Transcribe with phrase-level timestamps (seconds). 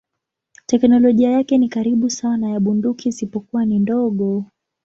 [0.65, 4.45] Teknolojia yake ni karibu sawa na ya bunduki isipokuwa ni ndogo.